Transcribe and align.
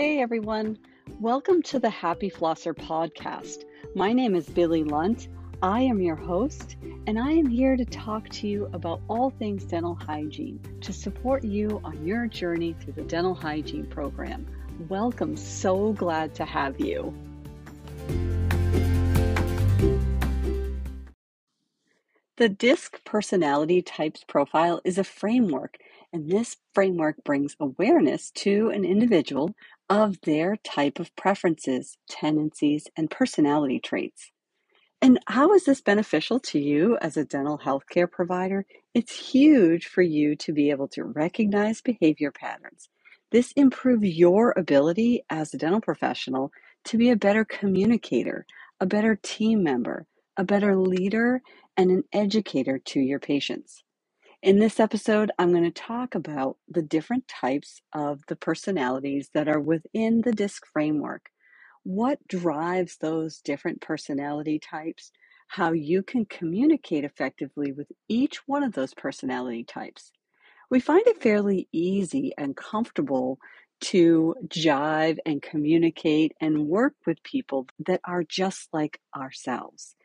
Hey 0.00 0.22
everyone, 0.22 0.78
welcome 1.20 1.60
to 1.64 1.78
the 1.78 1.90
Happy 1.90 2.30
Flosser 2.30 2.72
podcast. 2.74 3.64
My 3.94 4.14
name 4.14 4.34
is 4.34 4.48
Billie 4.48 4.82
Lunt. 4.82 5.28
I 5.60 5.82
am 5.82 6.00
your 6.00 6.16
host, 6.16 6.76
and 7.06 7.18
I 7.18 7.32
am 7.32 7.44
here 7.44 7.76
to 7.76 7.84
talk 7.84 8.26
to 8.30 8.48
you 8.48 8.70
about 8.72 9.02
all 9.08 9.28
things 9.28 9.64
dental 9.64 9.94
hygiene 9.94 10.58
to 10.80 10.94
support 10.94 11.44
you 11.44 11.82
on 11.84 12.02
your 12.06 12.26
journey 12.28 12.74
through 12.80 12.94
the 12.94 13.02
dental 13.02 13.34
hygiene 13.34 13.84
program. 13.88 14.46
Welcome, 14.88 15.36
so 15.36 15.92
glad 15.92 16.34
to 16.36 16.46
have 16.46 16.80
you. 16.80 17.14
The 22.38 22.48
DISC 22.48 23.04
personality 23.04 23.82
types 23.82 24.24
profile 24.24 24.80
is 24.82 24.96
a 24.96 25.04
framework, 25.04 25.76
and 26.12 26.28
this 26.28 26.56
framework 26.74 27.22
brings 27.24 27.56
awareness 27.60 28.30
to 28.32 28.70
an 28.70 28.84
individual 28.84 29.54
of 29.88 30.20
their 30.22 30.56
type 30.56 30.98
of 30.98 31.14
preferences, 31.16 31.96
tendencies, 32.08 32.86
and 32.96 33.10
personality 33.10 33.80
traits. 33.80 34.30
And 35.02 35.18
how 35.26 35.54
is 35.54 35.64
this 35.64 35.80
beneficial 35.80 36.40
to 36.40 36.58
you 36.58 36.98
as 37.00 37.16
a 37.16 37.24
dental 37.24 37.58
healthcare 37.58 38.10
provider? 38.10 38.66
It's 38.92 39.32
huge 39.32 39.86
for 39.86 40.02
you 40.02 40.36
to 40.36 40.52
be 40.52 40.70
able 40.70 40.88
to 40.88 41.04
recognize 41.04 41.80
behavior 41.80 42.30
patterns. 42.30 42.88
This 43.30 43.52
improves 43.52 44.04
your 44.04 44.52
ability 44.56 45.22
as 45.30 45.54
a 45.54 45.58
dental 45.58 45.80
professional 45.80 46.52
to 46.84 46.98
be 46.98 47.10
a 47.10 47.16
better 47.16 47.44
communicator, 47.44 48.44
a 48.78 48.86
better 48.86 49.18
team 49.22 49.62
member, 49.62 50.06
a 50.36 50.44
better 50.44 50.76
leader, 50.76 51.40
and 51.76 51.90
an 51.90 52.02
educator 52.12 52.78
to 52.78 53.00
your 53.00 53.20
patients. 53.20 53.84
In 54.42 54.58
this 54.58 54.80
episode, 54.80 55.30
I'm 55.38 55.50
going 55.52 55.64
to 55.64 55.70
talk 55.70 56.14
about 56.14 56.56
the 56.66 56.80
different 56.80 57.28
types 57.28 57.82
of 57.92 58.22
the 58.26 58.36
personalities 58.36 59.28
that 59.34 59.48
are 59.48 59.60
within 59.60 60.22
the 60.22 60.32
DISC 60.32 60.64
framework. 60.72 61.28
What 61.82 62.26
drives 62.26 62.96
those 62.96 63.42
different 63.42 63.82
personality 63.82 64.58
types? 64.58 65.12
How 65.48 65.72
you 65.72 66.02
can 66.02 66.24
communicate 66.24 67.04
effectively 67.04 67.72
with 67.72 67.88
each 68.08 68.38
one 68.48 68.62
of 68.62 68.72
those 68.72 68.94
personality 68.94 69.62
types. 69.62 70.10
We 70.70 70.80
find 70.80 71.06
it 71.06 71.20
fairly 71.20 71.68
easy 71.70 72.32
and 72.38 72.56
comfortable 72.56 73.38
to 73.82 74.36
jive 74.46 75.18
and 75.26 75.42
communicate 75.42 76.32
and 76.40 76.66
work 76.66 76.94
with 77.06 77.22
people 77.24 77.66
that 77.86 78.00
are 78.06 78.24
just 78.24 78.70
like 78.72 79.00
ourselves. 79.14 79.96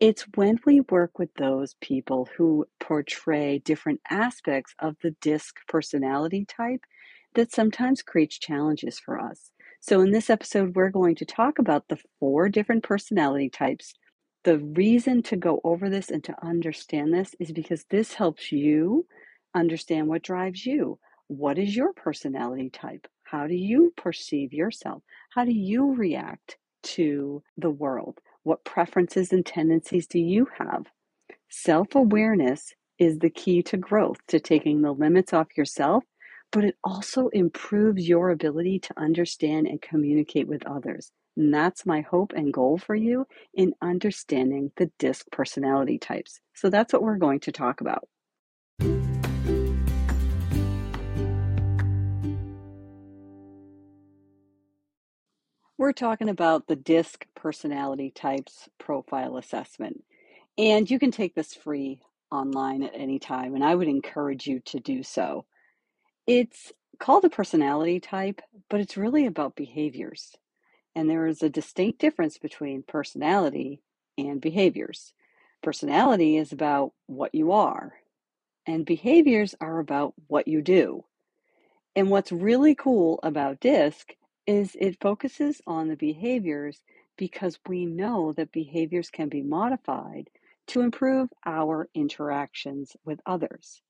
It's 0.00 0.22
when 0.36 0.60
we 0.64 0.80
work 0.80 1.18
with 1.18 1.34
those 1.34 1.74
people 1.80 2.28
who 2.36 2.66
portray 2.78 3.58
different 3.58 4.00
aspects 4.08 4.74
of 4.78 4.96
the 5.02 5.10
DISC 5.20 5.56
personality 5.66 6.44
type 6.44 6.82
that 7.34 7.52
sometimes 7.52 8.02
creates 8.02 8.38
challenges 8.38 9.00
for 9.00 9.18
us. 9.18 9.50
So, 9.80 10.00
in 10.00 10.12
this 10.12 10.30
episode, 10.30 10.76
we're 10.76 10.90
going 10.90 11.16
to 11.16 11.24
talk 11.24 11.58
about 11.58 11.88
the 11.88 11.98
four 12.20 12.48
different 12.48 12.84
personality 12.84 13.50
types. 13.50 13.94
The 14.44 14.58
reason 14.58 15.22
to 15.24 15.36
go 15.36 15.60
over 15.64 15.90
this 15.90 16.10
and 16.10 16.22
to 16.24 16.44
understand 16.44 17.12
this 17.12 17.34
is 17.40 17.50
because 17.50 17.84
this 17.90 18.14
helps 18.14 18.52
you 18.52 19.06
understand 19.54 20.06
what 20.06 20.22
drives 20.22 20.64
you. 20.64 21.00
What 21.26 21.58
is 21.58 21.74
your 21.74 21.92
personality 21.92 22.70
type? 22.70 23.08
How 23.24 23.48
do 23.48 23.54
you 23.56 23.92
perceive 23.96 24.52
yourself? 24.52 25.02
How 25.34 25.44
do 25.44 25.52
you 25.52 25.94
react 25.94 26.56
to 26.84 27.42
the 27.56 27.70
world? 27.70 28.20
What 28.48 28.64
preferences 28.64 29.30
and 29.30 29.44
tendencies 29.44 30.06
do 30.06 30.18
you 30.18 30.48
have? 30.58 30.86
Self 31.50 31.94
awareness 31.94 32.72
is 32.98 33.18
the 33.18 33.28
key 33.28 33.62
to 33.64 33.76
growth, 33.76 34.16
to 34.28 34.40
taking 34.40 34.80
the 34.80 34.92
limits 34.92 35.34
off 35.34 35.48
yourself, 35.54 36.04
but 36.50 36.64
it 36.64 36.78
also 36.82 37.28
improves 37.28 38.08
your 38.08 38.30
ability 38.30 38.78
to 38.78 38.94
understand 38.98 39.66
and 39.66 39.82
communicate 39.82 40.48
with 40.48 40.66
others. 40.66 41.12
And 41.36 41.52
that's 41.52 41.84
my 41.84 42.00
hope 42.00 42.32
and 42.34 42.50
goal 42.50 42.78
for 42.78 42.94
you 42.94 43.26
in 43.52 43.74
understanding 43.82 44.72
the 44.78 44.90
DISC 44.98 45.30
personality 45.30 45.98
types. 45.98 46.40
So 46.54 46.70
that's 46.70 46.94
what 46.94 47.02
we're 47.02 47.18
going 47.18 47.40
to 47.40 47.52
talk 47.52 47.82
about. 47.82 48.08
We're 55.78 55.92
talking 55.92 56.28
about 56.28 56.66
the 56.66 56.74
DISC 56.74 57.27
personality 57.38 58.10
types 58.10 58.68
profile 58.78 59.36
assessment. 59.36 60.02
And 60.58 60.90
you 60.90 60.98
can 60.98 61.12
take 61.12 61.34
this 61.34 61.54
free 61.54 62.00
online 62.30 62.82
at 62.82 62.92
any 62.94 63.18
time, 63.18 63.54
and 63.54 63.64
I 63.64 63.74
would 63.74 63.88
encourage 63.88 64.46
you 64.46 64.60
to 64.66 64.80
do 64.80 65.02
so. 65.02 65.46
It's 66.26 66.72
called 66.98 67.24
a 67.24 67.30
personality 67.30 68.00
type, 68.00 68.42
but 68.68 68.80
it's 68.80 68.96
really 68.96 69.24
about 69.24 69.54
behaviors. 69.54 70.36
And 70.96 71.08
there 71.08 71.26
is 71.28 71.42
a 71.42 71.48
distinct 71.48 72.00
difference 72.00 72.38
between 72.38 72.82
personality 72.82 73.82
and 74.18 74.40
behaviors. 74.40 75.14
Personality 75.62 76.36
is 76.36 76.52
about 76.52 76.92
what 77.06 77.34
you 77.34 77.52
are, 77.52 77.94
and 78.66 78.84
behaviors 78.84 79.54
are 79.60 79.78
about 79.78 80.14
what 80.26 80.48
you 80.48 80.60
do. 80.60 81.04
And 81.94 82.10
what's 82.10 82.32
really 82.32 82.74
cool 82.74 83.20
about 83.22 83.60
DISC 83.60 84.14
is 84.46 84.76
it 84.80 85.00
focuses 85.00 85.60
on 85.66 85.88
the 85.88 85.96
behaviors 85.96 86.80
because 87.18 87.58
we 87.68 87.84
know 87.84 88.32
that 88.32 88.52
behaviors 88.52 89.10
can 89.10 89.28
be 89.28 89.42
modified 89.42 90.30
to 90.68 90.80
improve 90.80 91.28
our 91.44 91.88
interactions 91.94 92.96
with 93.04 93.20
others. 93.26 93.82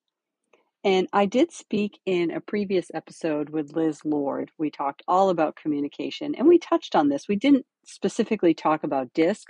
And 0.85 1.09
I 1.13 1.27
did 1.27 1.53
speak 1.53 1.99
in 2.07 2.31
a 2.31 2.41
previous 2.41 2.91
episode 2.95 3.51
with 3.51 3.75
Liz 3.75 4.05
Lord. 4.05 4.51
We 4.59 4.71
talked 4.71 5.03
all 5.09 5.29
about 5.29 5.57
communication 5.57 6.35
and 6.35 6.47
we 6.47 6.59
touched 6.59 6.95
on 6.95 7.09
this. 7.09 7.29
We 7.29 7.37
didn't 7.37 7.67
specifically 7.85 8.55
talk 8.55 8.85
about 8.85 9.13
DISC, 9.13 9.49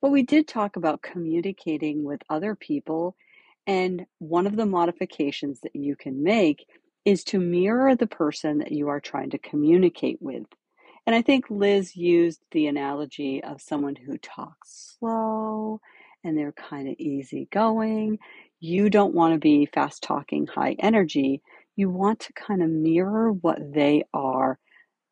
but 0.00 0.10
we 0.10 0.22
did 0.22 0.48
talk 0.48 0.76
about 0.76 1.02
communicating 1.02 2.04
with 2.04 2.22
other 2.28 2.54
people. 2.54 3.16
And 3.66 4.06
one 4.18 4.46
of 4.46 4.56
the 4.56 4.66
modifications 4.66 5.60
that 5.60 5.76
you 5.76 5.94
can 5.94 6.22
make 6.24 6.66
is 7.04 7.22
to 7.24 7.38
mirror 7.38 7.94
the 7.94 8.06
person 8.06 8.58
that 8.58 8.72
you 8.72 8.88
are 8.88 9.00
trying 9.00 9.30
to 9.30 9.38
communicate 9.38 10.18
with. 10.20 10.46
And 11.06 11.16
I 11.16 11.22
think 11.22 11.46
Liz 11.50 11.96
used 11.96 12.40
the 12.52 12.68
analogy 12.68 13.44
of 13.44 13.62
someone 13.62 13.96
who 13.96 14.18
talks 14.18 14.96
slow 15.00 15.80
and 16.24 16.38
they're 16.38 16.52
kind 16.54 16.88
of 16.88 16.96
easygoing. 16.98 18.20
You 18.60 18.90
don't 18.90 19.14
want 19.14 19.34
to 19.34 19.40
be 19.40 19.66
fast 19.66 20.02
talking, 20.02 20.48
high 20.48 20.76
energy. 20.80 21.42
You 21.76 21.90
want 21.90 22.20
to 22.22 22.34
kind 22.34 22.62
of 22.62 22.70
mirror 22.70 23.32
what 23.32 23.60
they 23.74 24.04
are 24.14 24.52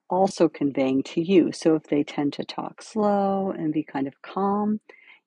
also 0.09 0.49
conveying 0.49 1.03
to 1.03 1.21
you. 1.21 1.53
So 1.53 1.75
if 1.75 1.85
they 1.85 2.05
tend 2.05 2.33
to 2.35 2.45
talk 2.45 2.83
slow 2.83 3.51
and 3.51 3.73
be 3.73 3.83
kind 3.85 4.07
of 4.07 4.23
calm, 4.23 4.81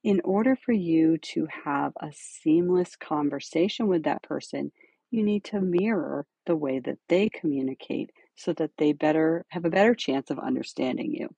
in 0.04 0.22
order 0.24 0.56
for 0.56 0.72
you 0.72 1.18
to 1.20 1.48
have 1.66 1.94
a 2.02 2.12
seamless 2.14 2.96
conversation 2.96 3.88
with 3.88 4.04
that 4.04 4.24
person, 4.24 4.72
you 5.12 5.24
need 5.24 5.44
to 5.46 5.60
mirror 5.62 6.26
the 6.46 6.56
way 6.56 6.80
that 6.80 6.98
they 7.10 7.30
communicate 7.30 8.12
so 8.36 8.54
that 8.54 8.72
they 8.78 8.94
better 8.94 9.46
have 9.50 9.66
a 9.66 9.70
better 9.70 9.96
chance 9.96 10.30
of 10.30 10.40
understanding 10.40 11.14
you. 11.14 11.30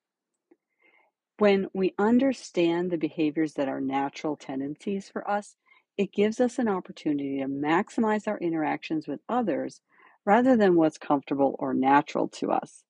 When 1.38 1.68
we 1.74 1.94
understand 1.98 2.92
the 2.92 2.98
behaviors 2.98 3.54
that 3.56 3.68
are 3.68 3.82
natural 3.82 4.38
tendencies 4.38 5.10
for 5.10 5.30
us, 5.30 5.58
it 5.98 6.14
gives 6.14 6.40
us 6.40 6.60
an 6.60 6.68
opportunity 6.68 7.40
to 7.40 7.48
maximize 7.48 8.28
our 8.28 8.38
interactions 8.38 9.08
with 9.08 9.20
others 9.28 9.82
rather 10.26 10.56
than 10.56 10.76
what's 10.76 10.98
comfortable 10.98 11.56
or 11.60 11.74
natural 11.74 12.28
to 12.30 12.52
us. 12.52 12.84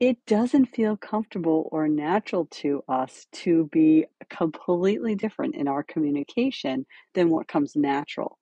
It 0.00 0.24
doesn't 0.26 0.66
feel 0.66 0.96
comfortable 0.96 1.68
or 1.70 1.86
natural 1.88 2.46
to 2.46 2.82
us 2.88 3.26
to 3.32 3.68
be 3.72 4.06
completely 4.28 5.14
different 5.14 5.54
in 5.54 5.68
our 5.68 5.82
communication 5.82 6.86
than 7.14 7.30
what 7.30 7.46
comes 7.46 7.76
natural. 7.76 8.38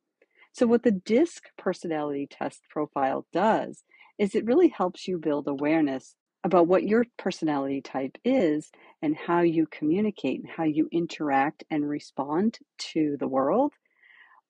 So, 0.53 0.67
what 0.67 0.83
the 0.83 0.91
DISC 0.91 1.45
personality 1.59 2.27
test 2.27 2.63
profile 2.71 3.27
does 3.33 3.85
is 4.21 4.35
it 4.35 4.45
really 4.45 4.69
helps 4.69 5.09
you 5.09 5.19
build 5.19 5.49
awareness 5.49 6.15
about 6.45 6.67
what 6.69 6.85
your 6.85 7.07
personality 7.17 7.81
type 7.81 8.19
is 8.23 8.71
and 9.01 9.17
how 9.17 9.41
you 9.41 9.67
communicate 9.67 10.41
and 10.41 10.51
how 10.51 10.65
you 10.65 10.89
interact 10.93 11.65
and 11.71 11.89
respond 11.89 12.59
to 12.77 13.17
the 13.19 13.27
world. 13.27 13.73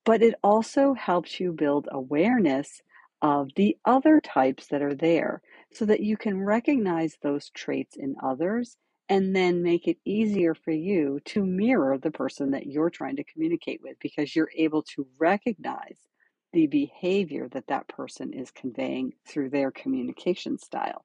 But 0.05 0.23
it 0.23 0.35
also 0.43 0.93
helps 0.95 1.39
you 1.39 1.53
build 1.53 1.89
awareness 1.93 2.83
of 3.23 3.51
the 3.55 3.77
other 3.85 4.21
types 4.21 4.67
that 4.69 4.83
are 4.83 4.95
there 4.95 5.41
so 5.73 5.85
that 5.85 6.01
you 6.01 6.17
can 6.17 6.43
recognize 6.43 7.17
those 7.23 7.51
traits 7.51 7.97
in 7.97 8.17
others 8.21 8.77
and 9.09 9.37
then 9.37 9.63
make 9.63 9.87
it 9.87 9.99
easier 10.05 10.55
for 10.55 10.73
you 10.73 11.21
to 11.27 11.47
mirror 11.47 11.97
the 11.97 12.11
person 12.11 12.51
that 12.53 12.67
you're 12.67 12.91
trying 12.91 13.17
to 13.17 13.25
communicate 13.25 13.81
with 13.85 13.97
because 14.01 14.35
you're 14.35 14.51
able 14.57 14.83
to 14.83 15.07
recognize 15.21 16.10
the 16.53 16.67
behavior 16.69 17.49
that 17.53 17.69
that 17.69 17.89
person 17.89 18.33
is 18.33 18.51
conveying 18.51 19.13
through 19.27 19.51
their 19.51 19.71
communication 19.71 20.59
style. 20.59 21.05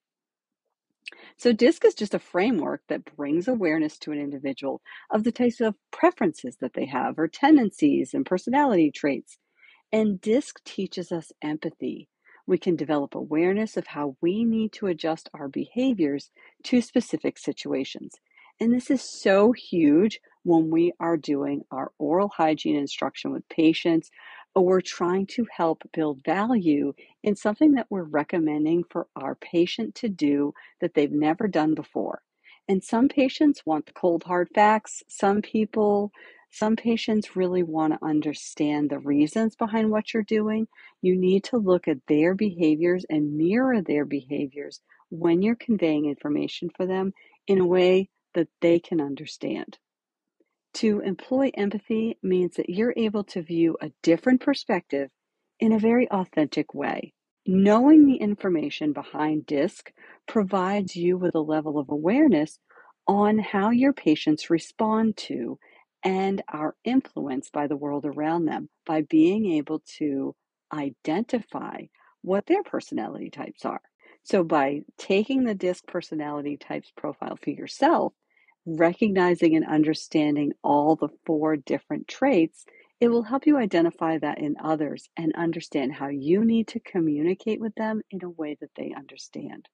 So, 1.37 1.53
DISC 1.53 1.85
is 1.85 1.95
just 1.95 2.13
a 2.13 2.19
framework 2.19 2.83
that 2.89 3.05
brings 3.17 3.47
awareness 3.47 3.97
to 3.99 4.11
an 4.11 4.19
individual 4.19 4.81
of 5.11 5.23
the 5.23 5.31
types 5.31 5.61
of 5.61 5.75
preferences 5.91 6.57
that 6.61 6.73
they 6.73 6.85
have, 6.85 7.19
or 7.19 7.27
tendencies 7.27 8.13
and 8.13 8.25
personality 8.25 8.91
traits. 8.91 9.37
And 9.91 10.21
DISC 10.21 10.63
teaches 10.65 11.11
us 11.11 11.31
empathy 11.41 12.09
We 12.47 12.57
can 12.59 12.75
develop 12.75 13.15
awareness 13.15 13.77
of 13.77 13.87
how 13.87 14.17
we 14.21 14.43
need 14.45 14.73
to 14.73 14.87
adjust 14.87 15.29
our 15.33 15.49
behaviors 15.49 16.31
to 16.65 16.81
specific 16.81 17.39
situations. 17.39 18.15
And 18.59 18.73
this 18.73 18.91
is 18.91 19.03
so 19.21 19.53
huge 19.53 20.19
when 20.43 20.71
we 20.71 20.93
are 20.99 21.17
doing 21.17 21.63
our 21.71 21.91
oral 21.99 22.29
hygiene 22.29 22.77
instruction 22.77 23.31
with 23.33 23.49
patients 23.49 24.11
or 24.55 24.65
we're 24.65 24.81
trying 24.81 25.27
to 25.27 25.45
help 25.55 25.83
build 25.93 26.23
value 26.25 26.93
in 27.23 27.35
something 27.35 27.73
that 27.73 27.87
we're 27.89 28.03
recommending 28.03 28.83
for 28.89 29.07
our 29.15 29.35
patient 29.35 29.95
to 29.95 30.09
do 30.09 30.53
that 30.81 30.93
they've 30.93 31.11
never 31.11 31.47
done 31.47 31.75
before. 31.75 32.21
And 32.67 32.83
some 32.83 33.09
patients 33.09 33.63
want 33.65 33.85
the 33.85 33.93
cold 33.93 34.23
hard 34.23 34.49
facts. 34.55 35.03
Some 35.07 35.41
people, 35.41 36.11
some 36.51 36.75
patients 36.75 37.35
really 37.35 37.63
want 37.63 37.93
to 37.93 38.05
understand 38.05 38.89
the 38.89 38.99
reasons 38.99 39.55
behind 39.55 39.91
what 39.91 40.13
you're 40.13 40.23
doing. 40.23 40.67
You 41.01 41.15
need 41.17 41.43
to 41.45 41.57
look 41.57 41.87
at 41.87 42.05
their 42.07 42.33
behaviors 42.35 43.05
and 43.09 43.37
mirror 43.37 43.81
their 43.81 44.05
behaviors 44.05 44.81
when 45.09 45.41
you're 45.41 45.55
conveying 45.55 46.05
information 46.05 46.69
for 46.75 46.85
them 46.87 47.13
in 47.47 47.59
a 47.59 47.67
way 47.67 48.09
that 48.33 48.47
they 48.61 48.79
can 48.79 49.01
understand. 49.01 49.77
To 50.75 50.99
employ 50.99 51.51
empathy 51.53 52.17
means 52.21 52.57
that 52.57 52.69
you're 52.69 52.93
able 52.97 53.23
to 53.25 53.41
view 53.41 53.77
a 53.79 53.93
different 54.03 54.41
perspective 54.41 55.09
in 55.57 55.71
a 55.71 55.79
very 55.79 56.11
authentic 56.11 56.73
way. 56.73 57.13
Knowing 57.47 58.05
the 58.05 58.17
information 58.17 58.91
behind 58.91 59.45
DISC 59.45 59.93
provides 60.27 60.93
you 60.93 61.17
with 61.17 61.33
a 61.33 61.39
level 61.39 61.79
of 61.79 61.89
awareness 61.89 62.59
on 63.07 63.39
how 63.39 63.69
your 63.69 63.93
patients 63.93 64.49
respond 64.49 65.15
to 65.15 65.57
and 66.03 66.43
are 66.49 66.75
influenced 66.83 67.53
by 67.53 67.67
the 67.67 67.77
world 67.77 68.05
around 68.05 68.43
them 68.43 68.67
by 68.85 69.01
being 69.01 69.45
able 69.53 69.81
to 69.97 70.35
identify 70.73 71.83
what 72.21 72.47
their 72.47 72.63
personality 72.63 73.29
types 73.29 73.63
are. 73.63 73.81
So, 74.23 74.43
by 74.43 74.81
taking 74.97 75.45
the 75.45 75.55
DISC 75.55 75.87
personality 75.87 76.57
types 76.57 76.91
profile 76.97 77.37
for 77.41 77.51
yourself, 77.51 78.11
recognizing 78.65 79.55
and 79.55 79.65
understanding 79.65 80.53
all 80.63 80.95
the 80.95 81.09
four 81.25 81.55
different 81.55 82.07
traits, 82.07 82.65
it 82.99 83.09
will 83.09 83.23
help 83.23 83.45
you 83.45 83.57
identify 83.57 84.17
that 84.17 84.39
in 84.39 84.55
others 84.63 85.09
and 85.17 85.33
understand 85.35 85.93
how 85.93 86.07
you 86.07 86.43
need 86.45 86.67
to 86.69 86.79
communicate 86.79 87.59
with 87.59 87.75
them 87.75 88.01
in 88.09 88.23
a 88.23 88.29
way 88.29 88.57
that 88.61 88.71
they 88.75 88.93
understand. 88.95 89.67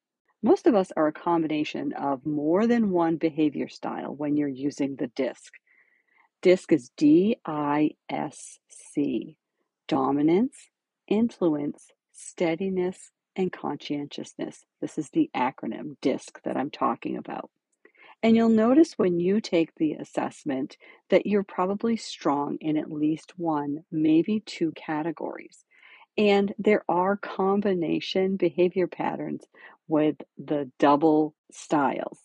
Most 0.44 0.66
of 0.66 0.74
us 0.74 0.92
are 0.98 1.08
a 1.08 1.14
combination 1.14 1.94
of 1.94 2.26
more 2.26 2.66
than 2.66 2.90
one 2.90 3.18
behavior 3.18 3.70
style 3.70 4.16
when 4.16 4.36
you're 4.36 4.48
using 4.48 4.96
the 4.96 5.08
DISC. 5.08 5.54
DISC 6.42 6.72
is 6.72 6.90
D 6.98 7.38
I 7.46 7.92
S 8.10 8.58
C 8.68 9.38
dominance, 9.88 10.70
influence, 11.08 11.88
steadiness, 12.12 13.12
and 13.36 13.52
conscientiousness. 13.52 14.66
This 14.82 14.98
is 14.98 15.10
the 15.12 15.30
acronym 15.36 15.96
DISC 16.02 16.42
that 16.44 16.58
I'm 16.58 16.72
talking 16.72 17.18
about. 17.18 17.52
And 18.24 18.36
you'll 18.36 18.50
notice 18.50 18.94
when 18.98 19.20
you 19.20 19.42
take 19.42 19.76
the 19.76 19.94
assessment 19.94 20.78
that 21.10 21.26
you're 21.26 21.44
probably 21.44 21.98
strong 21.98 22.58
in 22.62 22.78
at 22.78 22.92
least 22.92 23.34
one, 23.40 23.86
maybe 23.92 24.42
two 24.42 24.74
categories. 24.74 25.66
And 26.18 26.54
there 26.60 26.86
are 26.90 27.18
combination 27.18 28.38
behavior 28.38 28.88
patterns 28.88 29.46
with 29.90 30.18
the 30.38 30.72
double 30.80 31.36
styles. 31.52 32.20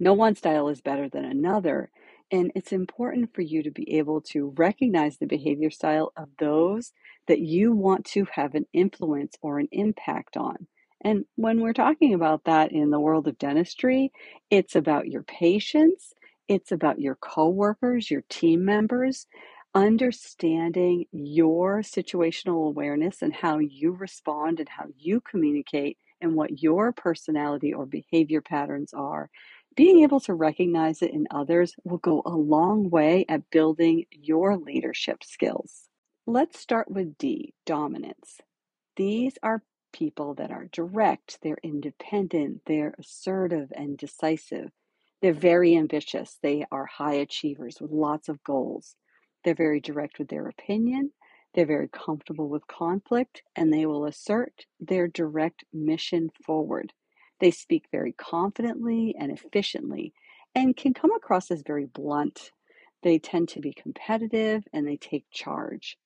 No 0.00 0.14
one 0.14 0.36
style 0.36 0.68
is 0.70 0.82
better 0.82 1.10
than 1.10 1.26
another. 1.26 1.90
And 2.32 2.52
it's 2.56 2.72
important 2.72 3.34
for 3.34 3.42
you 3.42 3.62
to 3.64 3.72
be 3.72 3.98
able 3.98 4.22
to 4.32 4.54
recognize 4.56 5.18
the 5.18 5.26
behavior 5.26 5.70
style 5.70 6.12
of 6.16 6.30
those 6.40 6.92
that 7.28 7.40
you 7.40 7.72
want 7.72 8.06
to 8.06 8.26
have 8.34 8.54
an 8.56 8.66
influence 8.74 9.36
or 9.42 9.60
an 9.60 9.68
impact 9.72 10.36
on. 10.38 10.68
And 11.02 11.24
when 11.34 11.60
we're 11.60 11.72
talking 11.72 12.14
about 12.14 12.44
that 12.44 12.72
in 12.72 12.90
the 12.90 13.00
world 13.00 13.26
of 13.26 13.38
dentistry, 13.38 14.12
it's 14.50 14.76
about 14.76 15.08
your 15.08 15.24
patients, 15.24 16.12
it's 16.48 16.70
about 16.72 17.00
your 17.00 17.16
coworkers, 17.16 18.10
your 18.10 18.22
team 18.28 18.64
members, 18.64 19.26
understanding 19.74 21.06
your 21.12 21.80
situational 21.80 22.66
awareness 22.68 23.22
and 23.22 23.34
how 23.34 23.58
you 23.58 23.92
respond 23.92 24.60
and 24.60 24.68
how 24.68 24.84
you 24.96 25.20
communicate 25.20 25.98
and 26.20 26.34
what 26.34 26.62
your 26.62 26.92
personality 26.92 27.72
or 27.72 27.86
behavior 27.86 28.40
patterns 28.40 28.92
are. 28.94 29.28
Being 29.74 30.02
able 30.02 30.20
to 30.20 30.34
recognize 30.34 31.02
it 31.02 31.12
in 31.12 31.26
others 31.30 31.74
will 31.84 31.98
go 31.98 32.22
a 32.24 32.36
long 32.36 32.90
way 32.90 33.24
at 33.28 33.50
building 33.50 34.04
your 34.10 34.56
leadership 34.56 35.24
skills. 35.24 35.88
Let's 36.26 36.60
start 36.60 36.90
with 36.90 37.16
D, 37.18 37.54
dominance. 37.66 38.38
These 38.96 39.38
are 39.42 39.62
people 39.92 40.34
that 40.34 40.50
are 40.50 40.68
direct, 40.72 41.38
they're 41.42 41.58
independent, 41.62 42.62
they're 42.66 42.94
assertive 42.98 43.72
and 43.76 43.98
decisive. 43.98 44.70
They're 45.20 45.32
very 45.32 45.76
ambitious. 45.76 46.38
They 46.42 46.64
are 46.72 46.86
high 46.86 47.14
achievers 47.14 47.80
with 47.80 47.92
lots 47.92 48.28
of 48.28 48.42
goals. 48.42 48.96
They're 49.44 49.54
very 49.54 49.80
direct 49.80 50.18
with 50.18 50.28
their 50.28 50.48
opinion. 50.48 51.12
They're 51.54 51.66
very 51.66 51.88
comfortable 51.88 52.48
with 52.48 52.66
conflict 52.66 53.42
and 53.54 53.72
they 53.72 53.86
will 53.86 54.06
assert 54.06 54.66
their 54.80 55.06
direct 55.08 55.64
mission 55.72 56.30
forward. 56.44 56.92
They 57.40 57.50
speak 57.50 57.84
very 57.92 58.12
confidently 58.12 59.14
and 59.18 59.30
efficiently 59.30 60.12
and 60.54 60.76
can 60.76 60.94
come 60.94 61.12
across 61.12 61.50
as 61.50 61.62
very 61.66 61.86
blunt. 61.86 62.50
They 63.02 63.18
tend 63.18 63.48
to 63.50 63.60
be 63.60 63.72
competitive 63.72 64.64
and 64.72 64.86
they 64.86 64.96
take 64.96 65.26
charge. 65.30 65.98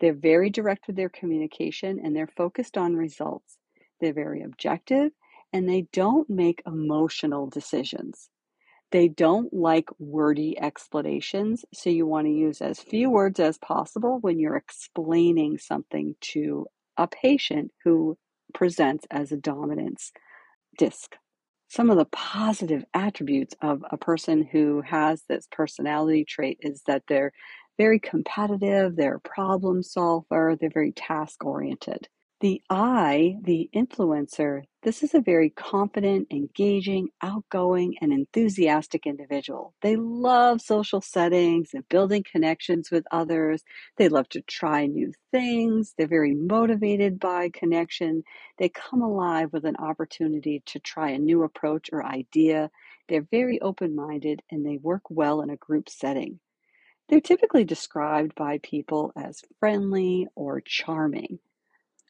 They're 0.00 0.14
very 0.14 0.50
direct 0.50 0.86
with 0.86 0.96
their 0.96 1.08
communication 1.08 2.00
and 2.02 2.14
they're 2.16 2.26
focused 2.26 2.76
on 2.78 2.96
results. 2.96 3.58
They're 4.00 4.12
very 4.12 4.42
objective 4.42 5.12
and 5.52 5.68
they 5.68 5.86
don't 5.92 6.28
make 6.30 6.62
emotional 6.66 7.46
decisions. 7.46 8.30
They 8.92 9.08
don't 9.08 9.52
like 9.52 9.88
wordy 9.98 10.58
explanations, 10.58 11.64
so 11.72 11.90
you 11.90 12.06
want 12.06 12.26
to 12.26 12.32
use 12.32 12.60
as 12.60 12.80
few 12.80 13.08
words 13.08 13.38
as 13.38 13.56
possible 13.58 14.18
when 14.20 14.40
you're 14.40 14.56
explaining 14.56 15.58
something 15.58 16.16
to 16.32 16.66
a 16.96 17.06
patient 17.06 17.70
who 17.84 18.18
presents 18.52 19.06
as 19.10 19.30
a 19.30 19.36
dominance 19.36 20.12
disc. 20.76 21.16
Some 21.68 21.88
of 21.88 21.98
the 21.98 22.06
positive 22.06 22.84
attributes 22.94 23.54
of 23.62 23.84
a 23.92 23.96
person 23.96 24.42
who 24.42 24.82
has 24.82 25.22
this 25.28 25.46
personality 25.52 26.24
trait 26.24 26.58
is 26.62 26.82
that 26.88 27.04
they're 27.06 27.32
very 27.80 27.98
competitive, 27.98 28.94
they're 28.94 29.14
a 29.14 29.20
problem 29.20 29.82
solver, 29.82 30.54
they're 30.60 30.68
very 30.68 30.92
task 30.92 31.42
oriented. 31.46 32.06
The 32.40 32.60
I, 32.68 33.36
the 33.42 33.70
influencer, 33.74 34.64
this 34.82 35.02
is 35.02 35.14
a 35.14 35.22
very 35.22 35.48
confident, 35.48 36.26
engaging, 36.30 37.08
outgoing, 37.22 37.94
and 38.02 38.12
enthusiastic 38.12 39.06
individual. 39.06 39.72
They 39.80 39.96
love 39.96 40.60
social 40.60 41.00
settings 41.00 41.70
and 41.72 41.88
building 41.88 42.22
connections 42.30 42.90
with 42.90 43.06
others. 43.12 43.62
They 43.96 44.10
love 44.10 44.28
to 44.30 44.42
try 44.42 44.84
new 44.84 45.14
things. 45.32 45.94
They're 45.96 46.06
very 46.06 46.34
motivated 46.34 47.18
by 47.18 47.48
connection. 47.48 48.24
They 48.58 48.68
come 48.68 49.00
alive 49.00 49.54
with 49.54 49.64
an 49.64 49.76
opportunity 49.76 50.62
to 50.66 50.80
try 50.80 51.12
a 51.12 51.18
new 51.18 51.44
approach 51.44 51.88
or 51.94 52.04
idea. 52.04 52.70
They're 53.08 53.26
very 53.30 53.58
open 53.62 53.96
minded 53.96 54.42
and 54.50 54.66
they 54.66 54.76
work 54.76 55.04
well 55.08 55.40
in 55.40 55.48
a 55.48 55.56
group 55.56 55.88
setting. 55.88 56.40
They're 57.10 57.20
typically 57.20 57.64
described 57.64 58.36
by 58.36 58.60
people 58.62 59.12
as 59.16 59.42
friendly 59.58 60.28
or 60.36 60.60
charming. 60.60 61.40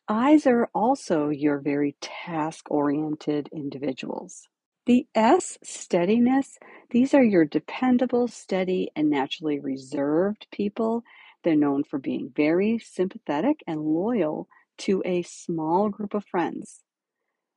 I's 0.06 0.46
are 0.46 0.68
also 0.74 1.30
your 1.30 1.58
very 1.58 1.96
task 2.02 2.70
oriented 2.70 3.48
individuals. 3.50 4.46
The 4.84 5.06
S, 5.14 5.56
steadiness, 5.62 6.58
these 6.90 7.14
are 7.14 7.22
your 7.22 7.46
dependable, 7.46 8.28
steady, 8.28 8.90
and 8.94 9.08
naturally 9.08 9.58
reserved 9.58 10.46
people. 10.52 11.02
They're 11.44 11.56
known 11.56 11.82
for 11.84 11.98
being 11.98 12.30
very 12.36 12.78
sympathetic 12.78 13.62
and 13.66 13.80
loyal 13.80 14.48
to 14.80 15.02
a 15.06 15.22
small 15.22 15.88
group 15.88 16.12
of 16.12 16.26
friends. 16.26 16.80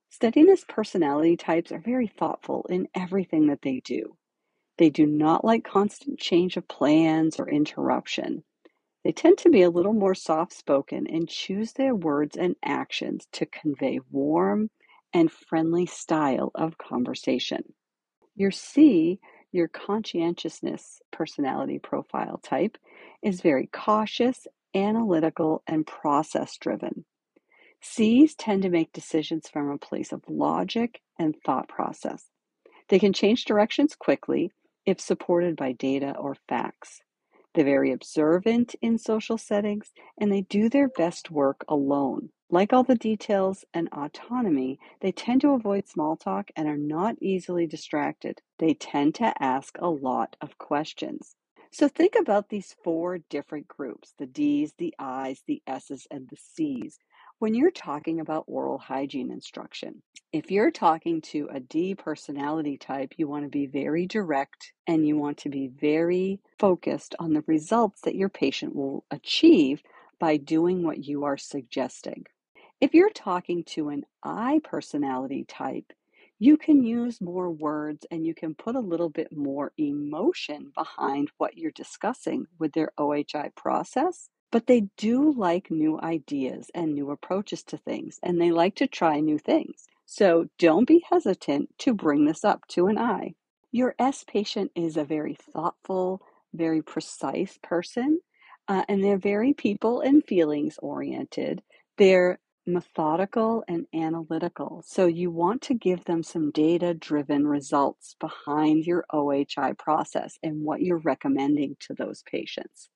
Steadiness 0.10 0.64
personality 0.66 1.36
types 1.36 1.74
are 1.74 1.80
very 1.80 2.08
thoughtful 2.08 2.66
in 2.70 2.88
everything 2.96 3.48
that 3.48 3.64
they 3.64 3.82
do. 3.84 4.16
They 4.78 4.90
do 4.90 5.06
not 5.06 5.46
like 5.46 5.64
constant 5.64 6.20
change 6.20 6.58
of 6.58 6.68
plans 6.68 7.40
or 7.40 7.48
interruption. 7.48 8.44
They 9.04 9.12
tend 9.12 9.38
to 9.40 9.50
be 9.50 9.62
a 9.62 9.70
little 9.70 9.94
more 9.94 10.16
soft 10.16 10.54
spoken 10.54 11.08
and 11.08 11.30
choose 11.30 11.74
their 11.74 11.94
words 11.94 12.38
and 12.38 12.56
actions 12.64 13.28
to 13.34 13.46
convey 13.46 14.00
warm 14.10 14.70
and 15.14 15.32
friendly 15.32 15.86
style 15.86 16.52
of 16.56 16.78
conversation. 16.78 17.74
Your 18.36 18.52
C, 18.52 19.20
your 19.52 19.68
conscientiousness 19.68 21.02
personality 21.12 21.78
profile 21.78 22.40
type, 22.42 22.78
is 23.22 23.42
very 23.42 23.68
cautious, 23.72 24.48
analytical, 24.74 25.62
and 25.68 25.86
process 25.86 26.58
driven. 26.58 27.06
C's 27.80 28.34
tend 28.34 28.64
to 28.64 28.70
make 28.70 28.94
decisions 28.94 29.50
from 29.50 29.70
a 29.70 29.78
place 29.78 30.12
of 30.12 30.24
logic 30.28 31.02
and 31.20 31.36
thought 31.46 31.68
process. 31.68 32.26
They 32.90 32.98
can 32.98 33.14
change 33.14 33.46
directions 33.46 33.96
quickly 33.96 34.52
if 34.86 35.00
supported 35.00 35.56
by 35.56 35.72
data 35.72 36.16
or 36.18 36.36
facts. 36.48 37.02
They're 37.54 37.66
very 37.66 37.92
observant 37.92 38.76
in 38.82 38.98
social 38.98 39.38
settings 39.38 39.94
and 40.20 40.32
they 40.32 40.42
do 40.42 40.70
their 40.70 40.88
best 40.90 41.30
work 41.30 41.64
alone. 41.68 42.30
Like 42.50 42.74
all 42.74 42.84
the 42.84 42.96
details 42.96 43.66
and 43.74 43.90
autonomy, 43.90 44.80
they 45.02 45.12
tend 45.12 45.42
to 45.42 45.52
avoid 45.54 45.88
small 45.88 46.16
talk 46.16 46.52
and 46.56 46.68
are 46.68 46.78
not 46.78 47.16
easily 47.22 47.68
distracted. 47.68 48.42
They 48.60 48.74
tend 48.74 49.16
to 49.16 49.34
ask 49.42 49.78
a 49.80 49.90
lot 49.90 50.36
of 50.42 50.58
questions. 50.58 51.36
So 51.72 51.88
think 51.88 52.14
about 52.20 52.50
these 52.50 52.76
four 52.84 53.20
different 53.30 53.68
groups 53.68 54.14
the 54.20 54.28
D's, 54.28 54.74
the 54.78 54.94
I's, 55.00 55.42
the 55.48 55.62
S's, 55.66 56.06
and 56.12 56.28
the 56.30 56.38
C's 56.38 57.00
when 57.40 57.56
you're 57.56 57.72
talking 57.72 58.20
about 58.20 58.46
oral 58.48 58.78
hygiene 58.78 59.32
instruction. 59.32 60.02
If 60.32 60.50
you're 60.52 60.72
talking 60.72 61.22
to 61.22 61.50
a 61.52 61.60
D 61.60 61.96
personality 61.96 62.78
type, 62.78 63.14
you 63.18 63.28
want 63.28 63.44
to 63.44 63.50
be 63.50 63.68
very 63.68 64.08
direct 64.08 64.74
and 64.88 65.08
you 65.08 65.18
want 65.18 65.38
to 65.40 65.50
be 65.50 65.68
very 65.68 66.40
focused 66.60 67.16
on 67.20 67.34
the 67.34 67.44
results 67.48 68.02
that 68.02 68.16
your 68.16 68.30
patient 68.30 68.76
will 68.76 69.06
achieve 69.12 69.84
by 70.20 70.38
doing 70.38 70.84
what 70.84 71.06
you 71.06 71.26
are 71.26 71.38
suggesting. 71.38 72.26
If 72.82 72.94
you're 72.94 73.12
talking 73.12 73.64
to 73.66 73.90
an 73.90 74.04
I 74.24 74.62
personality 74.64 75.46
type, 75.48 75.94
you 76.40 76.58
can 76.58 76.84
use 76.84 77.22
more 77.22 77.50
words 77.50 78.06
and 78.12 78.26
you 78.26 78.34
can 78.34 78.56
put 78.56 78.76
a 78.76 78.80
little 78.82 79.10
bit 79.10 79.36
more 79.36 79.72
emotion 79.78 80.72
behind 80.76 81.30
what 81.38 81.58
you're 81.58 81.72
discussing 81.72 82.46
with 82.60 82.74
their 82.74 82.92
OHI 82.98 83.52
process. 83.56 84.30
But 84.54 84.68
they 84.68 84.84
do 84.98 85.34
like 85.34 85.72
new 85.72 86.00
ideas 86.02 86.72
and 86.76 86.96
new 86.96 87.12
approaches 87.12 87.64
to 87.66 87.78
things, 87.78 88.20
and 88.24 88.42
they 88.42 88.52
like 88.54 88.78
to 88.78 88.88
try 88.88 89.20
new 89.22 89.40
things. 89.40 89.90
So 90.08 90.48
don't 90.60 90.88
be 90.88 91.06
hesitant 91.12 91.72
to 91.82 91.96
bring 91.96 92.26
this 92.26 92.46
up 92.46 92.68
to 92.70 92.88
an 92.88 92.98
I. 93.00 93.36
Your 93.74 93.96
S 94.00 94.26
patient 94.26 94.72
is 94.76 94.98
a 94.98 95.06
very 95.06 95.36
thoughtful, 95.36 96.24
very 96.56 96.82
precise 96.84 97.60
person, 97.64 98.22
uh, 98.70 98.86
and 98.90 99.04
they're 99.04 99.20
very 99.20 99.54
people 99.54 100.02
and 100.02 100.26
feelings 100.26 100.80
oriented. 100.82 101.64
They're 102.00 102.40
methodical 102.68 103.66
and 103.70 103.88
analytical. 103.94 104.84
So 104.88 105.08
you 105.08 105.32
want 105.32 105.64
to 105.64 105.76
give 105.76 106.06
them 106.06 106.24
some 106.24 106.52
data 106.52 106.96
driven 106.96 107.48
results 107.48 108.16
behind 108.22 108.86
your 108.88 109.06
OHI 109.14 109.78
process 109.78 110.40
and 110.44 110.64
what 110.64 110.82
you're 110.82 111.00
recommending 111.00 111.78
to 111.82 111.96
those 111.96 112.24
patients. 112.24 112.90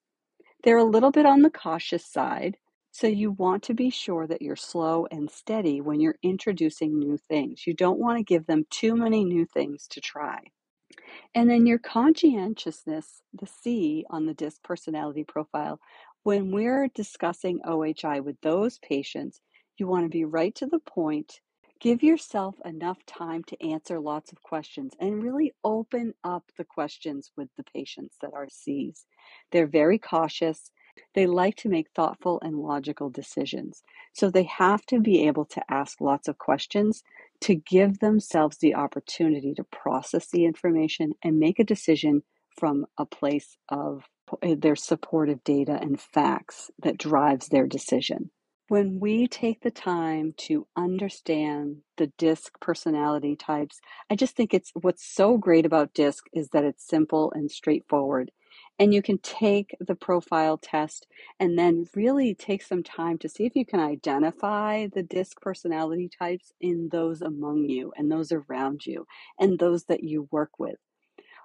They're 0.63 0.77
a 0.77 0.83
little 0.83 1.11
bit 1.11 1.25
on 1.25 1.41
the 1.41 1.49
cautious 1.49 2.05
side. 2.05 2.57
So 2.91 3.07
you 3.07 3.31
want 3.31 3.63
to 3.63 3.73
be 3.75 3.89
sure 3.91 4.27
that 4.27 4.41
you're 4.41 4.55
slow 4.55 5.07
and 5.11 5.29
steady 5.29 5.81
when 5.81 5.99
you're 5.99 6.17
introducing 6.23 6.97
new 6.97 7.17
things. 7.29 7.67
You 7.67 7.73
don't 7.73 7.99
want 7.99 8.17
to 8.17 8.23
give 8.23 8.47
them 8.47 8.65
too 8.71 8.95
many 8.95 9.23
new 9.23 9.45
things 9.45 9.87
to 9.89 10.01
try. 10.01 10.39
And 11.35 11.49
then 11.49 11.65
your 11.67 11.79
conscientiousness, 11.79 13.21
the 13.33 13.47
C 13.47 14.05
on 14.09 14.25
the 14.25 14.33
DISC 14.33 14.63
personality 14.63 15.23
profile, 15.23 15.79
when 16.23 16.51
we're 16.51 16.89
discussing 16.93 17.59
OHI 17.65 18.23
with 18.23 18.37
those 18.41 18.79
patients, 18.79 19.41
you 19.77 19.87
want 19.87 20.05
to 20.05 20.09
be 20.09 20.25
right 20.25 20.53
to 20.55 20.65
the 20.65 20.79
point. 20.79 21.39
Give 21.79 22.01
yourself 22.01 22.55
enough 22.65 23.05
time 23.05 23.43
to 23.45 23.63
answer 23.63 23.99
lots 23.99 24.31
of 24.31 24.41
questions 24.41 24.93
and 24.99 25.21
really 25.21 25.53
open 25.63 26.13
up 26.23 26.45
the 26.57 26.65
questions 26.65 27.31
with 27.37 27.49
the 27.55 27.63
patients 27.63 28.15
that 28.21 28.33
are 28.33 28.47
C's. 28.49 29.05
They're 29.51 29.67
very 29.67 29.99
cautious. 29.99 30.71
They 31.13 31.27
like 31.27 31.55
to 31.57 31.69
make 31.69 31.89
thoughtful 31.93 32.39
and 32.41 32.57
logical 32.57 33.11
decisions. 33.11 33.83
So 34.13 34.31
they 34.31 34.43
have 34.43 34.87
to 34.87 34.99
be 34.99 35.27
able 35.27 35.45
to 35.45 35.61
ask 35.69 36.01
lots 36.01 36.27
of 36.27 36.39
questions 36.39 37.03
to 37.41 37.53
give 37.53 37.99
themselves 37.99 38.57
the 38.57 38.73
opportunity 38.73 39.53
to 39.53 39.63
process 39.63 40.29
the 40.31 40.45
information 40.45 41.13
and 41.23 41.37
make 41.37 41.59
a 41.59 41.63
decision 41.63 42.23
from 42.57 42.87
a 42.97 43.05
place 43.05 43.55
of 43.69 44.05
eh, 44.41 44.55
their 44.57 44.75
supportive 44.75 45.43
data 45.43 45.77
and 45.79 46.01
facts 46.01 46.71
that 46.81 46.97
drives 46.97 47.49
their 47.49 47.67
decision. 47.67 48.31
When 48.69 48.99
we 48.99 49.29
take 49.29 49.61
the 49.61 49.71
time 49.71 50.33
to 50.39 50.67
understand 50.75 51.83
the 51.95 52.07
DISC 52.17 52.59
personality 52.59 53.37
types, 53.37 53.79
I 54.09 54.15
just 54.17 54.35
think 54.35 54.53
it's 54.53 54.73
what's 54.75 55.05
so 55.05 55.37
great 55.37 55.65
about 55.65 55.93
DISC 55.93 56.25
is 56.33 56.49
that 56.49 56.65
it's 56.65 56.85
simple 56.85 57.31
and 57.33 57.49
straightforward. 57.49 58.29
And 58.77 58.93
you 58.93 59.01
can 59.01 59.19
take 59.19 59.73
the 59.79 59.95
profile 59.95 60.57
test 60.57 61.07
and 61.39 61.57
then 61.57 61.85
really 61.95 62.35
take 62.35 62.61
some 62.61 62.83
time 62.83 63.17
to 63.19 63.29
see 63.29 63.45
if 63.45 63.55
you 63.55 63.65
can 63.65 63.79
identify 63.79 64.87
the 64.87 65.03
DISC 65.03 65.39
personality 65.39 66.09
types 66.09 66.51
in 66.59 66.89
those 66.91 67.21
among 67.21 67.69
you 67.69 67.93
and 67.95 68.11
those 68.11 68.33
around 68.33 68.85
you 68.85 69.07
and 69.39 69.59
those 69.59 69.85
that 69.85 70.03
you 70.03 70.27
work 70.29 70.59
with 70.59 70.75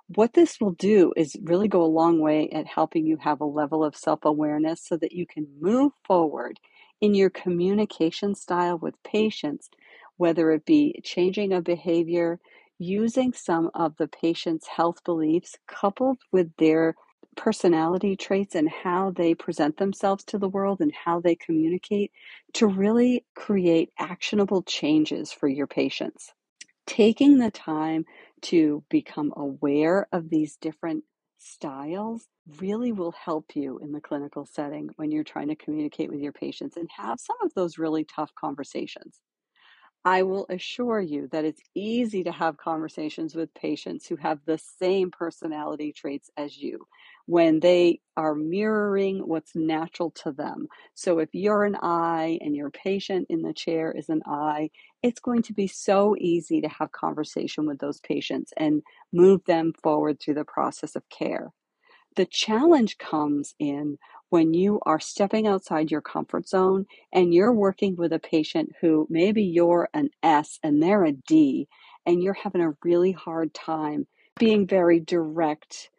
what 0.08 0.34
this 0.34 0.60
will 0.60 0.72
do 0.72 1.12
is 1.16 1.36
really 1.42 1.68
go 1.68 1.82
a 1.82 1.86
long 1.86 2.20
way 2.20 2.50
at 2.50 2.66
helping 2.66 3.06
you 3.06 3.16
have 3.18 3.40
a 3.40 3.46
level 3.46 3.84
of 3.84 3.96
self 3.96 4.24
awareness 4.24 4.84
so 4.84 4.96
that 4.96 5.12
you 5.12 5.26
can 5.26 5.46
move 5.60 5.92
forward 6.04 6.58
in 7.02 7.14
your 7.14 7.30
communication 7.30 8.36
style 8.36 8.78
with 8.78 9.02
patients, 9.04 9.70
whether 10.18 10.52
it 10.52 10.66
be 10.66 11.00
changing 11.04 11.52
a 11.52 11.62
behavior, 11.62 12.40
using 12.78 13.34
some 13.34 13.70
of 13.74 13.96
the 13.98 14.08
patient's 14.08 14.68
health 14.68 15.04
beliefs 15.04 15.56
coupled 15.68 16.18
with 16.32 16.56
their 16.58 16.96
personality 17.36 18.16
traits 18.16 18.56
and 18.56 18.70
how 18.70 19.12
they 19.12 19.34
present 19.34 19.78
themselves 19.78 20.24
to 20.24 20.38
the 20.38 20.50
world 20.50 20.80
and 20.80 20.92
how 20.94 21.20
they 21.20 21.36
communicate 21.36 22.12
to 22.54 22.68
really 22.68 23.26
create 23.36 23.90
actionable 23.98 24.62
changes 24.62 25.32
for 25.32 25.48
your 25.48 25.68
patients. 25.68 26.32
Taking 26.86 27.38
the 27.38 27.52
time 27.52 28.06
to 28.42 28.84
become 28.90 29.34
aware 29.36 30.08
of 30.12 30.30
these 30.30 30.56
different 30.56 31.04
styles 31.42 32.28
really 32.58 32.92
will 32.92 33.12
help 33.12 33.56
you 33.56 33.78
in 33.78 33.92
the 33.92 34.00
clinical 34.00 34.46
setting 34.46 34.90
when 34.96 35.10
you're 35.10 35.24
trying 35.24 35.48
to 35.48 35.56
communicate 35.56 36.10
with 36.10 36.20
your 36.20 36.32
patients 36.32 36.76
and 36.76 36.88
have 36.96 37.20
some 37.20 37.36
of 37.42 37.52
those 37.54 37.78
really 37.78 38.04
tough 38.04 38.32
conversations. 38.34 39.20
I 40.04 40.24
will 40.24 40.46
assure 40.48 41.00
you 41.00 41.28
that 41.28 41.44
it's 41.44 41.62
easy 41.74 42.24
to 42.24 42.32
have 42.32 42.56
conversations 42.56 43.34
with 43.34 43.54
patients 43.54 44.06
who 44.06 44.16
have 44.16 44.40
the 44.44 44.58
same 44.58 45.10
personality 45.10 45.92
traits 45.92 46.30
as 46.36 46.56
you 46.56 46.86
when 47.26 47.60
they 47.60 48.00
are 48.16 48.34
mirroring 48.34 49.20
what's 49.26 49.54
natural 49.54 50.10
to 50.10 50.32
them. 50.32 50.68
So 50.94 51.18
if 51.18 51.28
you're 51.32 51.64
an 51.64 51.76
I 51.82 52.38
and 52.40 52.54
your 52.54 52.70
patient 52.70 53.26
in 53.30 53.42
the 53.42 53.54
chair 53.54 53.92
is 53.92 54.08
an 54.08 54.22
I, 54.26 54.70
it's 55.02 55.20
going 55.20 55.42
to 55.42 55.52
be 55.52 55.66
so 55.66 56.14
easy 56.18 56.60
to 56.60 56.68
have 56.68 56.92
conversation 56.92 57.66
with 57.66 57.78
those 57.78 58.00
patients 58.00 58.52
and 58.56 58.82
move 59.12 59.44
them 59.46 59.72
forward 59.82 60.20
through 60.20 60.34
the 60.34 60.44
process 60.44 60.96
of 60.96 61.08
care. 61.08 61.52
The 62.16 62.26
challenge 62.26 62.98
comes 62.98 63.54
in 63.58 63.98
when 64.28 64.52
you 64.52 64.80
are 64.84 65.00
stepping 65.00 65.46
outside 65.46 65.90
your 65.90 66.02
comfort 66.02 66.48
zone 66.48 66.86
and 67.12 67.32
you're 67.32 67.52
working 67.52 67.96
with 67.96 68.12
a 68.12 68.18
patient 68.18 68.72
who 68.80 69.06
maybe 69.08 69.42
you're 69.42 69.88
an 69.94 70.10
S 70.22 70.58
and 70.62 70.82
they're 70.82 71.04
a 71.04 71.12
D, 71.12 71.68
and 72.04 72.22
you're 72.22 72.34
having 72.34 72.60
a 72.60 72.74
really 72.84 73.12
hard 73.12 73.54
time 73.54 74.06
being 74.38 74.66
very 74.66 75.00
direct 75.00 75.90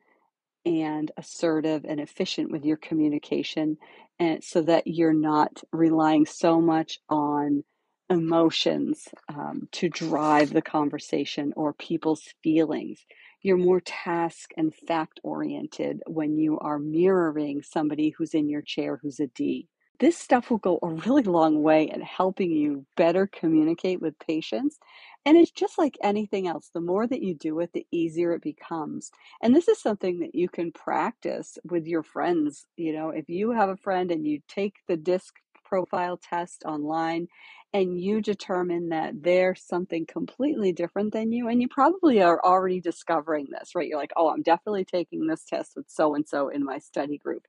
and 0.66 1.12
assertive 1.18 1.86
and 1.86 2.00
efficient 2.00 2.52
with 2.52 2.66
your 2.66 2.78
communication 2.78 3.78
and 4.20 4.44
so 4.44 4.62
that 4.62 4.88
you're 4.88 5.14
not 5.14 5.64
relying 5.74 6.26
so 6.26 6.62
much 6.62 7.00
on 7.10 7.64
emotions 8.10 9.08
um, 9.30 9.68
to 9.72 9.90
drive 9.90 10.52
the 10.54 10.62
conversation 10.62 11.54
or 11.56 11.74
people's 11.74 12.24
feelings 12.44 13.00
you're 13.44 13.58
more 13.58 13.82
task 13.82 14.52
and 14.58 14.76
fact 14.76 15.22
oriented 15.24 16.04
when 16.08 16.38
you 16.38 16.60
are 16.60 16.80
mirroring 16.80 17.64
somebody 17.64 18.12
who's 18.12 18.36
in 18.36 18.50
your 18.50 18.64
chair 18.64 19.00
who's 19.02 19.22
a 19.22 19.28
D. 19.30 19.70
This 20.04 20.18
stuff 20.18 20.52
will 20.52 20.58
go 20.58 20.80
a 20.84 20.90
really 20.90 21.24
long 21.24 21.64
way 21.64 21.90
in 21.90 22.02
helping 22.02 22.52
you 22.52 22.86
better 22.98 23.26
communicate 23.26 24.02
with 24.02 24.20
patients. 24.20 24.78
And 25.26 25.38
it's 25.38 25.50
just 25.50 25.78
like 25.78 25.98
anything 26.04 26.46
else. 26.46 26.70
The 26.74 26.82
more 26.82 27.08
that 27.08 27.22
you 27.22 27.34
do 27.34 27.62
it, 27.62 27.72
the 27.72 27.88
easier 27.90 28.34
it 28.34 28.42
becomes. 28.42 29.12
And 29.42 29.56
this 29.56 29.70
is 29.70 29.80
something 29.80 30.20
that 30.20 30.36
you 30.36 30.50
can 30.50 30.74
practice 30.74 31.58
with 31.64 31.88
your 31.88 32.04
friends. 32.04 32.66
You 32.76 32.92
know, 32.92 33.12
if 33.12 33.30
you 33.30 33.52
have 33.52 33.70
a 33.70 33.78
friend 33.78 34.12
and 34.12 34.28
you 34.28 34.42
take 34.50 34.74
the 34.90 34.98
disc 34.98 35.36
profile 35.64 36.18
test 36.18 36.64
online 36.66 37.30
and 37.74 37.98
you 37.98 38.20
determine 38.20 38.90
that 38.90 39.14
they're 39.24 39.56
something 39.56 40.06
completely 40.06 40.74
different 40.74 41.14
than 41.14 41.32
you 41.32 41.48
and 41.48 41.62
you 41.62 41.70
probably 41.70 42.22
are 42.22 42.44
already 42.44 42.80
discovering 42.80 43.48
this 43.50 43.74
right 43.74 43.88
you're 43.88 43.98
like 43.98 44.12
oh 44.16 44.30
i'm 44.30 44.44
definitely 44.44 44.86
taking 44.86 45.26
this 45.26 45.46
test 45.46 45.72
with 45.76 45.90
so 45.90 46.14
and 46.14 46.28
so 46.28 46.50
in 46.50 46.64
my 46.64 46.78
study 46.78 47.18
group 47.18 47.48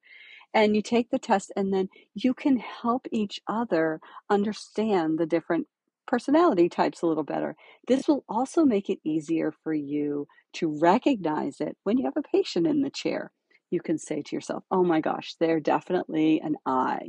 and 0.54 0.76
you 0.76 0.82
take 0.82 1.10
the 1.10 1.20
test 1.20 1.52
and 1.56 1.74
then 1.74 1.90
you 2.14 2.34
can 2.34 2.58
help 2.58 3.08
each 3.12 3.40
other 3.48 4.00
understand 4.30 5.18
the 5.18 5.26
different 5.26 5.68
personality 6.06 6.68
types 6.70 7.02
a 7.02 7.06
little 7.08 7.24
better. 7.24 7.56
This 7.88 8.08
will 8.08 8.24
also 8.28 8.64
make 8.66 8.90
it 8.90 9.00
easier 9.04 9.52
for 9.64 9.74
you 9.74 10.28
to 10.54 10.78
recognize 10.80 11.60
it 11.60 11.76
when 11.84 11.98
you 11.98 12.06
have 12.06 12.18
a 12.18 12.22
patient 12.22 12.66
in 12.66 12.82
the 12.82 12.90
chair. 12.90 13.32
You 13.70 13.80
can 13.82 13.98
say 13.98 14.22
to 14.22 14.36
yourself 14.36 14.64
oh 14.70 14.84
my 14.84 15.00
gosh 15.00 15.36
they're 15.40 15.60
definitely 15.60 16.40
an 16.40 16.56
i. 16.66 17.00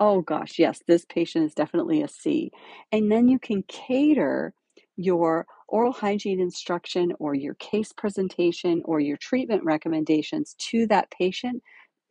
Oh 0.00 0.20
gosh, 0.20 0.58
yes, 0.58 0.80
this 0.86 1.04
patient 1.06 1.46
is 1.46 1.54
definitely 1.54 2.02
a 2.02 2.08
C. 2.08 2.50
And 2.92 3.10
then 3.10 3.28
you 3.28 3.38
can 3.38 3.62
cater 3.64 4.52
your 4.96 5.46
oral 5.68 5.92
hygiene 5.92 6.40
instruction 6.40 7.12
or 7.18 7.34
your 7.34 7.54
case 7.54 7.92
presentation 7.92 8.82
or 8.84 9.00
your 9.00 9.16
treatment 9.16 9.64
recommendations 9.64 10.54
to 10.58 10.86
that 10.88 11.10
patient 11.10 11.62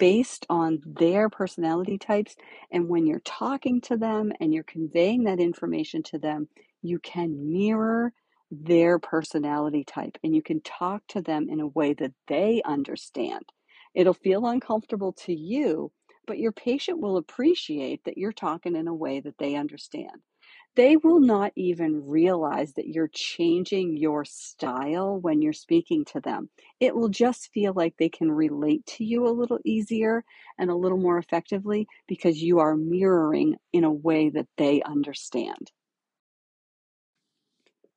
based 0.01 0.48
on 0.50 0.81
their 0.84 1.29
personality 1.29 2.00
types. 2.00 2.36
And 2.72 2.89
when 2.89 3.05
you're 3.05 3.22
talking 3.22 3.81
to 3.81 3.98
them 3.98 4.34
and 4.41 4.51
you're 4.51 4.63
conveying 4.63 5.25
that 5.25 5.39
information 5.39 6.01
to 6.05 6.17
them, 6.17 6.50
you 6.81 6.98
can 6.98 7.53
mirror 7.53 8.12
their 8.50 8.98
personality 8.98 9.86
type 9.86 10.17
and 10.24 10.36
you 10.36 10.41
can 10.41 10.60
talk 10.62 11.03
to 11.10 11.22
them 11.22 11.50
in 11.51 11.62
a 11.62 11.67
way 11.67 11.93
that 11.93 12.13
they 12.27 12.63
understand. 12.65 13.43
It'll 13.93 14.15
feel 14.15 14.48
uncomfortable 14.48 15.13
to 15.25 15.36
you, 15.36 15.91
but 16.25 16.39
your 16.39 16.51
patient 16.51 17.00
will 17.00 17.17
appreciate 17.17 18.03
that 18.05 18.17
you're 18.17 18.34
talking 18.34 18.75
in 18.75 18.88
a 18.88 18.96
way 18.96 19.20
that 19.20 19.38
they 19.38 19.55
understand 19.55 20.24
they 20.75 20.96
will 20.96 21.20
not 21.20 21.51
even 21.55 22.08
realize 22.08 22.74
that 22.74 22.88
you're 22.88 23.10
changing 23.13 23.98
your 23.98 24.24
style 24.24 25.20
when 25.20 25.41
you're 25.41 25.51
speaking 25.51 26.05
to 26.05 26.22
them. 26.22 26.50
It 26.79 26.96
will 26.96 27.10
just 27.10 27.50
feel 27.53 27.74
like 27.75 27.96
they 27.98 28.10
can 28.10 28.31
relate 28.31 28.86
to 28.98 29.03
you 29.03 29.27
a 29.27 29.29
little 29.29 29.60
easier 29.65 30.24
and 30.58 30.70
a 30.70 30.75
little 30.75 30.98
more 30.98 31.17
effectively 31.17 31.88
because 32.08 32.41
you 32.41 32.60
are 32.60 32.77
mirroring 32.77 33.58
in 33.74 33.84
a 33.84 33.91
way 33.91 34.29
that 34.29 34.48
they 34.58 34.81
understand. 34.81 35.72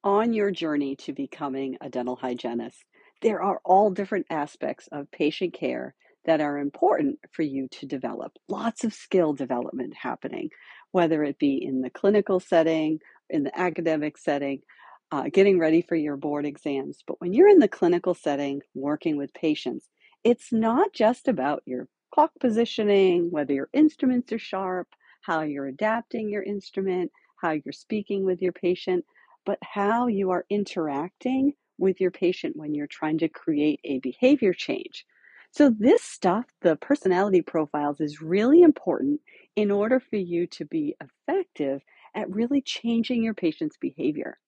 On 0.03 0.33
your 0.33 0.51
journey 0.51 0.97
to 0.97 1.13
becoming 1.13 1.79
a 1.81 1.89
dental 1.89 2.17
hygienist, 2.17 2.85
there 3.23 3.41
are 3.41 3.61
all 3.65 3.91
different 3.91 4.27
aspects 4.29 4.89
of 4.91 5.11
patient 5.11 5.55
care 5.55 5.95
that 6.27 6.41
are 6.41 6.59
important 6.59 7.19
for 7.33 7.43
you 7.43 7.69
to 7.69 7.87
develop. 7.87 8.33
Lots 8.49 8.85
of 8.85 8.93
skill 8.93 9.33
development 9.33 9.95
happening, 9.95 10.51
whether 10.95 11.25
it 11.25 11.41
be 11.41 11.57
in 11.57 11.81
the 11.81 11.91
clinical 11.91 12.39
setting, 12.39 13.01
in 13.29 13.43
the 13.43 13.59
academic 13.59 14.17
setting, 14.17 14.63
uh, 15.11 15.25
getting 15.25 15.59
ready 15.59 15.83
for 15.83 15.97
your 15.97 16.17
board 16.17 16.47
exams. 16.47 17.01
But 17.05 17.21
when 17.21 17.33
you're 17.33 17.49
in 17.49 17.59
the 17.59 17.67
clinical 17.67 18.15
setting 18.15 18.63
working 18.77 19.17
with 19.17 19.35
patients, 19.35 19.89
it's 20.23 20.53
not 20.53 20.93
just 20.93 21.27
about 21.27 21.65
your 21.67 21.89
clock 22.13 22.31
positioning, 22.39 23.33
whether 23.33 23.53
your 23.53 23.69
instruments 23.73 24.33
are 24.33 24.39
sharp, 24.39 24.87
how 25.23 25.41
you're 25.41 25.67
adapting 25.67 26.29
your 26.29 26.45
instrument, 26.45 27.11
how 27.43 27.51
you're 27.51 27.73
speaking 27.73 28.25
with 28.25 28.41
your 28.41 28.53
patient, 28.53 29.05
but 29.45 29.59
how 29.65 30.07
you 30.07 30.31
are 30.31 30.47
interacting 30.49 31.55
with 31.77 32.01
your 32.01 32.13
patient 32.13 32.55
when 32.55 32.73
you're 32.73 32.87
trying 32.87 33.19
to 33.19 33.29
create 33.29 33.81
a 33.83 33.99
behavior 33.99 34.53
change. 34.53 35.05
So, 35.51 35.75
this 35.77 36.03
stuff, 36.03 36.45
the 36.63 36.77
personality 36.77 37.43
profiles, 37.43 38.01
is 38.01 38.23
really 38.23 38.63
important 38.63 39.21
in 39.57 39.71
order 39.71 40.01
for 40.01 40.17
you 40.17 40.47
to 40.49 40.65
be 40.65 40.97
effective 41.01 41.83
at 42.15 42.31
really 42.31 42.61
changing 42.61 43.23
your 43.23 43.35
patient's 43.35 43.77
behavior. 43.77 44.39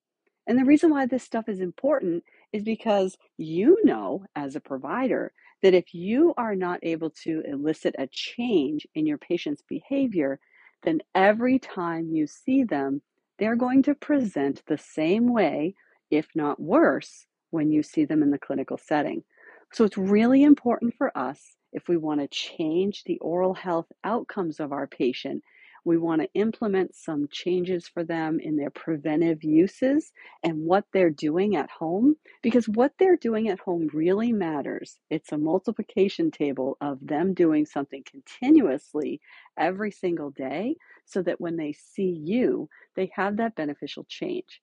And 0.47 0.59
the 0.59 0.65
reason 0.65 0.91
why 0.91 1.07
this 1.07 1.25
stuff 1.25 1.49
is 1.49 1.61
important 1.61 2.25
is 2.53 2.63
because 2.63 3.17
you 3.37 3.79
know, 3.85 4.25
as 4.37 4.55
a 4.55 4.61
provider, 4.61 5.33
that 5.63 5.75
if 5.75 5.95
you 5.95 6.35
are 6.37 6.55
not 6.55 6.81
able 6.83 7.11
to 7.25 7.43
elicit 7.47 7.95
a 7.99 8.09
change 8.13 8.87
in 8.95 9.07
your 9.07 9.19
patient's 9.19 9.63
behavior, 9.69 10.39
then 10.83 11.01
every 11.15 11.59
time 11.59 12.11
you 12.11 12.27
see 12.27 12.63
them, 12.63 13.03
they're 13.39 13.57
going 13.57 13.83
to 13.83 13.95
present 13.95 14.63
the 14.67 14.79
same 14.79 15.33
way, 15.33 15.75
if 16.11 16.29
not 16.35 16.61
worse, 16.61 17.27
when 17.51 17.71
you 17.71 17.83
see 17.83 18.05
them 18.05 18.23
in 18.23 18.31
the 18.31 18.39
clinical 18.39 18.79
setting. 18.79 19.25
So 19.73 19.85
it's 19.85 19.99
really 19.99 20.43
important 20.43 20.95
for 20.97 21.17
us 21.19 21.56
if 21.77 21.89
we 21.89 21.97
want 21.97 22.21
to 22.21 22.29
change 22.29 23.05
the 23.05 23.19
oral 23.19 23.55
health 23.55 23.87
outcomes 24.03 24.59
of 24.59 24.73
our 24.73 24.89
patient. 24.89 25.45
We 25.85 25.99
want 25.99 26.21
to 26.23 26.29
implement 26.35 26.97
some 26.97 27.29
changes 27.31 27.87
for 27.87 28.03
them 28.03 28.41
in 28.41 28.57
their 28.57 28.71
preventive 28.71 29.45
uses 29.45 30.11
and 30.43 30.65
what 30.65 30.85
they're 30.93 31.11
doing 31.11 31.55
at 31.55 31.71
home, 31.71 32.17
because 32.43 32.69
what 32.69 32.95
they're 32.99 33.17
doing 33.17 33.49
at 33.51 33.61
home 33.61 33.89
really 33.93 34.33
matters. 34.33 34.99
It's 35.11 35.31
a 35.31 35.39
multiplication 35.39 36.33
table 36.33 36.77
of 36.81 36.99
them 37.01 37.35
doing 37.35 37.67
something 37.67 38.03
continuously 38.11 39.21
every 39.57 39.93
single 39.93 40.31
day 40.31 40.75
so 41.05 41.23
that 41.23 41.41
when 41.41 41.57
they 41.57 41.73
see 41.73 42.21
you, 42.25 42.69
they 42.97 43.13
have 43.15 43.37
that 43.37 43.55
beneficial 43.55 44.07
change. 44.09 44.61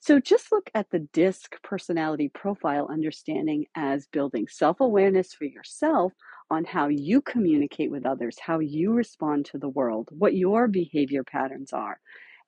So 0.00 0.20
just 0.20 0.52
look 0.52 0.70
at 0.74 0.90
the 0.90 1.00
DISC 1.00 1.62
personality 1.62 2.28
profile 2.28 2.86
understanding 2.90 3.64
as 3.74 4.06
building 4.06 4.46
self 4.48 4.80
awareness 4.80 5.32
for 5.32 5.44
yourself 5.46 6.12
on 6.50 6.64
how 6.64 6.88
you 6.88 7.20
communicate 7.20 7.90
with 7.90 8.06
others, 8.06 8.38
how 8.38 8.58
you 8.60 8.92
respond 8.92 9.44
to 9.46 9.58
the 9.58 9.68
world, 9.68 10.08
what 10.12 10.34
your 10.34 10.68
behavior 10.68 11.24
patterns 11.24 11.72
are. 11.72 11.98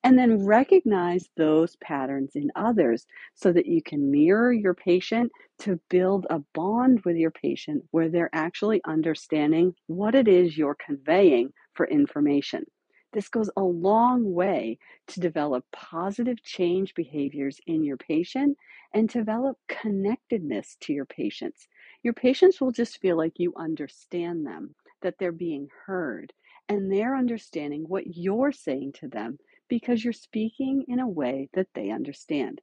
And 0.03 0.17
then 0.17 0.45
recognize 0.45 1.29
those 1.35 1.75
patterns 1.77 2.31
in 2.35 2.51
others 2.55 3.05
so 3.35 3.51
that 3.51 3.65
you 3.65 3.83
can 3.83 4.09
mirror 4.09 4.53
your 4.53 4.73
patient 4.73 5.31
to 5.59 5.79
build 5.89 6.25
a 6.29 6.39
bond 6.53 7.01
with 7.03 7.17
your 7.17 7.31
patient 7.31 7.83
where 7.91 8.07
they're 8.07 8.29
actually 8.33 8.81
understanding 8.87 9.73
what 9.87 10.15
it 10.15 10.29
is 10.29 10.57
you're 10.57 10.77
conveying 10.85 11.51
for 11.73 11.85
information. 11.87 12.63
This 13.13 13.29
goes 13.29 13.49
a 13.57 13.61
long 13.63 14.33
way 14.33 14.77
to 15.07 15.19
develop 15.19 15.65
positive 15.71 16.43
change 16.43 16.93
behaviors 16.93 17.59
in 17.65 17.83
your 17.83 17.97
patient 17.97 18.57
and 18.93 19.09
develop 19.09 19.57
connectedness 19.67 20.77
to 20.81 20.93
your 20.93 21.05
patients. 21.05 21.67
Your 22.03 22.13
patients 22.13 22.61
will 22.61 22.71
just 22.71 22.99
feel 22.99 23.17
like 23.17 23.39
you 23.39 23.53
understand 23.57 24.45
them, 24.45 24.75
that 25.01 25.15
they're 25.17 25.31
being 25.31 25.69
heard, 25.85 26.33
and 26.67 26.91
they're 26.91 27.15
understanding 27.15 27.85
what 27.87 28.15
you're 28.15 28.51
saying 28.51 28.93
to 28.99 29.07
them 29.07 29.39
because 29.67 30.03
you're 30.03 30.13
speaking 30.13 30.85
in 30.87 30.99
a 30.99 31.07
way 31.07 31.49
that 31.53 31.67
they 31.73 31.89
understand. 31.89 32.61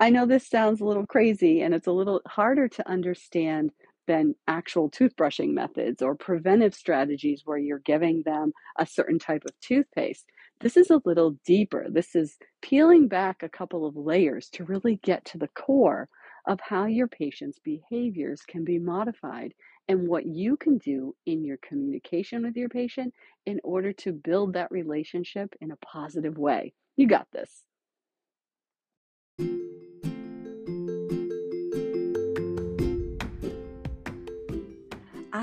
I 0.00 0.10
know 0.10 0.26
this 0.26 0.48
sounds 0.48 0.80
a 0.80 0.84
little 0.84 1.06
crazy 1.06 1.62
and 1.62 1.74
it's 1.74 1.86
a 1.86 1.92
little 1.92 2.20
harder 2.26 2.68
to 2.68 2.88
understand 2.88 3.70
than 4.06 4.34
actual 4.46 4.90
toothbrushing 4.90 5.52
methods 5.52 6.02
or 6.02 6.14
preventive 6.14 6.74
strategies 6.74 7.42
where 7.44 7.58
you're 7.58 7.78
giving 7.80 8.22
them 8.24 8.52
a 8.78 8.86
certain 8.86 9.18
type 9.18 9.42
of 9.44 9.58
toothpaste. 9.60 10.26
This 10.60 10.76
is 10.76 10.90
a 10.90 11.02
little 11.04 11.36
deeper. 11.44 11.86
This 11.88 12.14
is 12.14 12.36
peeling 12.62 13.08
back 13.08 13.42
a 13.42 13.48
couple 13.48 13.86
of 13.86 13.96
layers 13.96 14.48
to 14.50 14.64
really 14.64 14.96
get 15.02 15.24
to 15.26 15.38
the 15.38 15.48
core 15.48 16.08
of 16.46 16.60
how 16.60 16.86
your 16.86 17.08
patient's 17.08 17.58
behaviors 17.58 18.42
can 18.42 18.64
be 18.64 18.78
modified 18.78 19.54
and 19.88 20.08
what 20.08 20.26
you 20.26 20.56
can 20.56 20.78
do 20.78 21.14
in 21.26 21.44
your 21.44 21.58
communication 21.58 22.42
with 22.42 22.56
your 22.56 22.68
patient 22.68 23.12
in 23.46 23.60
order 23.64 23.92
to 23.92 24.12
build 24.12 24.54
that 24.54 24.70
relationship 24.70 25.54
in 25.60 25.70
a 25.70 25.76
positive 25.76 26.38
way. 26.38 26.72
You 26.96 27.06
got 27.06 27.28
this. 27.32 27.64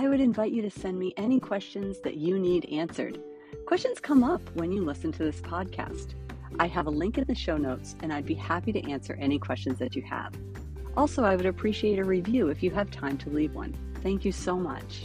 I 0.02 0.10
would 0.10 0.20
invite 0.20 0.52
you 0.52 0.64
to 0.64 0.72
send 0.72 0.98
me 0.98 1.14
any 1.16 1.40
questions 1.40 2.00
that 2.00 2.16
you 2.16 2.40
need 2.40 2.66
answered. 2.72 3.22
Questions 3.68 4.00
come 4.00 4.24
up 4.24 4.42
when 4.56 4.72
you 4.72 4.84
listen 4.84 5.12
to 5.12 5.24
this 5.24 5.40
podcast. 5.42 6.16
I 6.58 6.66
have 6.66 6.88
a 6.88 6.90
link 6.90 7.20
in 7.20 7.26
the 7.26 7.36
show 7.36 7.56
notes, 7.56 7.96
and 8.02 8.12
I'd 8.12 8.26
be 8.26 8.34
happy 8.34 8.72
to 8.72 8.90
answer 8.90 9.14
any 9.22 9.38
questions 9.38 9.78
that 9.78 9.96
you 9.96 10.02
have. 10.02 10.34
Also, 10.98 11.24
I 11.24 11.36
would 11.36 11.46
appreciate 11.46 12.00
a 12.00 12.04
review 12.04 12.48
if 12.48 12.64
you 12.64 12.72
have 12.72 12.90
time 12.90 13.16
to 13.20 13.30
leave 13.30 13.54
one. 13.54 13.76
Thank 14.02 14.26
you 14.26 14.32
so 14.32 14.56
much. 14.56 15.04